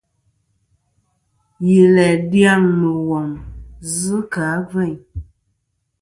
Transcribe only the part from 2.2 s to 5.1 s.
dyaŋ mùghom zɨ kɨ̀ a gveyn.